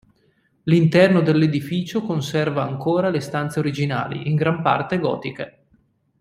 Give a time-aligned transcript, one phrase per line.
[0.63, 5.65] L'interno dell'edificio conserva ancora le stanze originali, in gran parte gotiche.